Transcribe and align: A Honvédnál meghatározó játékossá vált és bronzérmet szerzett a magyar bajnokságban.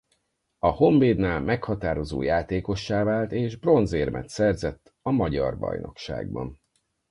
A 0.59 0.67
Honvédnál 0.67 1.39
meghatározó 1.39 2.21
játékossá 2.21 3.03
vált 3.03 3.31
és 3.31 3.55
bronzérmet 3.55 4.29
szerzett 4.29 4.93
a 5.01 5.11
magyar 5.11 5.57
bajnokságban. 5.57 6.59